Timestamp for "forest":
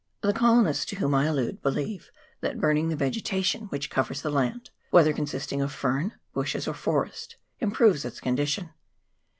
6.73-7.35